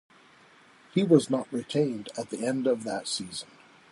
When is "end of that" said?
2.43-3.07